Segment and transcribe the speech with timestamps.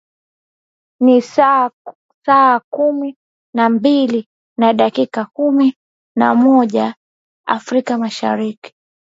[1.01, 1.21] ni
[2.25, 3.17] saa kumi
[3.55, 4.27] na mbili
[4.57, 5.73] na dakika kumi
[6.17, 6.95] na moja
[7.47, 8.73] afrika mashariki